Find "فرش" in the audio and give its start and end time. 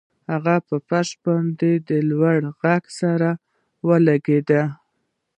0.87-1.09